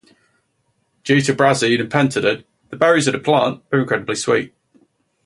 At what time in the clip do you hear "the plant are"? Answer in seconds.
3.13-3.81